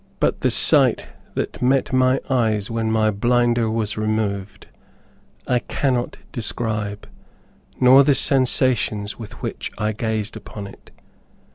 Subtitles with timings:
[0.19, 4.65] But the sight that met my eyes when my blinder was removed,
[5.45, 7.07] I cannot describe,
[7.79, 10.89] nor the sensations with which I gazed upon it.